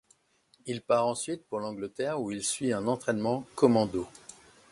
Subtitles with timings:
[0.65, 4.07] Il part ensuite pour l'Angleterre où il suit un entraînement commando.